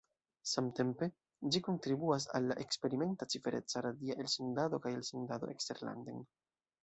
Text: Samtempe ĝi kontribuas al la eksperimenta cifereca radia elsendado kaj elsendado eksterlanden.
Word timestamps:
Samtempe 0.51 1.07
ĝi 1.55 1.59
kontribuas 1.67 2.25
al 2.39 2.47
la 2.51 2.55
eksperimenta 2.63 3.27
cifereca 3.33 3.85
radia 3.89 4.17
elsendado 4.23 4.79
kaj 4.87 4.97
elsendado 5.01 5.51
eksterlanden. 5.55 6.27